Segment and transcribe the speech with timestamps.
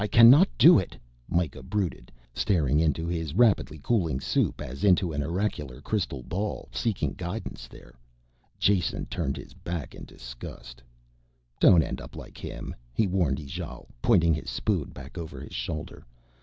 [0.03, 0.97] I cannot do it,"
[1.29, 7.11] Mikah brooded, staring into his rapidly cooling soup as into an oracular crystal ball, seeking
[7.13, 7.93] guidance there.
[8.57, 10.81] Jason turned his back in disgust.
[11.59, 16.03] "Don't end up like him," he warned Ijale, pointing his spoon back over his shoulder.